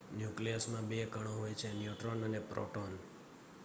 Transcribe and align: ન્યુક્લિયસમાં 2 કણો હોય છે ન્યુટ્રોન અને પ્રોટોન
ન્યુક્લિયસમાં 0.13 0.89
2 0.89 1.05
કણો 1.05 1.31
હોય 1.37 1.53
છે 1.53 1.73
ન્યુટ્રોન 1.73 2.23
અને 2.23 2.39
પ્રોટોન 2.39 2.99